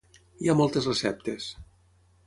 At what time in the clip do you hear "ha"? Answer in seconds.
0.49-0.55